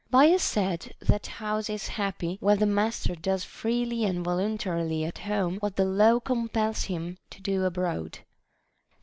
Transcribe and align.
Bias 0.09 0.41
said, 0.41 0.95
That 0.99 1.27
house 1.27 1.69
is 1.69 1.89
happy 1.89 2.37
where 2.39 2.55
the 2.55 2.65
master 2.65 3.13
does 3.13 3.43
freely 3.43 4.03
and 4.03 4.25
voluntarily 4.25 5.05
at 5.05 5.19
home 5.19 5.57
what 5.57 5.75
the 5.75 5.85
law 5.85 6.19
compels 6.19 6.85
him 6.85 7.19
to 7.29 7.39
do 7.39 7.65
abroad. 7.65 8.17